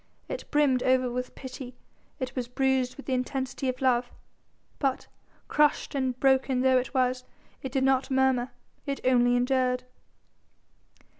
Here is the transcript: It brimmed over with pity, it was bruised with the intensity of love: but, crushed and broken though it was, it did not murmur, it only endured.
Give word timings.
It 0.27 0.49
brimmed 0.49 0.81
over 0.81 1.11
with 1.11 1.35
pity, 1.35 1.75
it 2.19 2.35
was 2.35 2.47
bruised 2.47 2.95
with 2.97 3.05
the 3.05 3.13
intensity 3.13 3.69
of 3.69 3.81
love: 3.83 4.11
but, 4.79 5.05
crushed 5.47 5.93
and 5.93 6.19
broken 6.19 6.61
though 6.61 6.79
it 6.79 6.95
was, 6.95 7.23
it 7.61 7.71
did 7.71 7.83
not 7.83 8.09
murmur, 8.09 8.49
it 8.87 8.99
only 9.05 9.35
endured. 9.35 9.83